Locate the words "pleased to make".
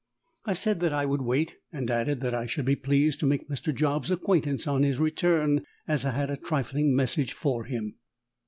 2.75-3.47